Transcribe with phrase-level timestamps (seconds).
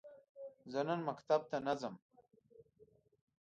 [0.71, 1.95] زه نن مکتب ته نه ځم.